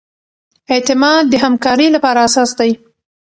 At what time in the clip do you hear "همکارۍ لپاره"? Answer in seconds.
1.43-2.19